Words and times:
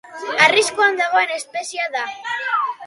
Arriskuan 0.45 0.97
dagoen 1.03 1.37
espeziea 1.37 1.89
da. 1.99 2.09